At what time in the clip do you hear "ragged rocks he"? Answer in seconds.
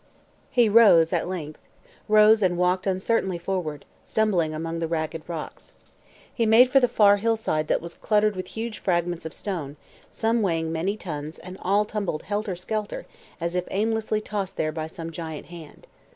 4.87-6.43